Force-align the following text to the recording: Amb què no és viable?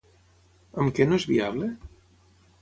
Amb 0.83 0.95
què 0.99 1.07
no 1.11 1.19
és 1.21 1.27
viable? 1.33 1.69